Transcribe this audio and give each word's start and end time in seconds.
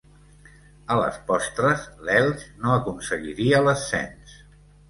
A 0.95 0.97
les 0.99 1.19
postres, 1.27 1.85
l'Elx 2.09 2.47
no 2.65 2.73
aconseguiria 2.79 3.63
l'ascens. 3.67 4.37